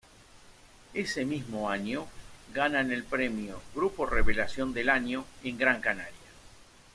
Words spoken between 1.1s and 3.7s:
mismo año ganan el premio